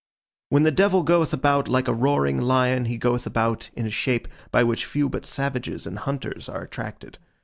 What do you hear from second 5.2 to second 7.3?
savages and hunters are attracted.